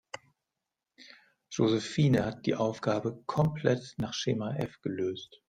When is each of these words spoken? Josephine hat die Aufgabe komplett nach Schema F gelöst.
Josephine 1.51 2.25
hat 2.25 2.47
die 2.47 2.55
Aufgabe 2.55 3.21
komplett 3.27 3.93
nach 3.99 4.15
Schema 4.15 4.55
F 4.55 4.81
gelöst. 4.81 5.37